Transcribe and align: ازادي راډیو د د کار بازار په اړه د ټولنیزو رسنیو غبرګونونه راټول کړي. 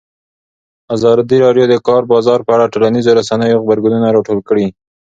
ازادي 0.95 1.37
راډیو 1.45 1.65
د 1.67 1.71
د 1.73 1.75
کار 1.87 2.01
بازار 2.13 2.39
په 2.43 2.51
اړه 2.55 2.65
د 2.65 2.71
ټولنیزو 2.73 3.17
رسنیو 3.19 3.61
غبرګونونه 3.63 4.07
راټول 4.15 4.39
کړي. 4.49 4.67